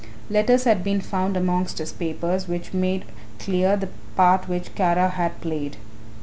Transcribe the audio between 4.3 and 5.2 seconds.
which Kara